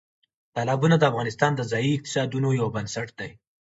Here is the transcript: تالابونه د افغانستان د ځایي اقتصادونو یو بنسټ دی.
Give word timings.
تالابونه 0.55 0.95
د 0.99 1.03
افغانستان 1.11 1.51
د 1.55 1.61
ځایي 1.71 1.89
اقتصادونو 1.93 2.49
یو 2.59 2.67
بنسټ 2.75 3.07
دی. 3.19 3.31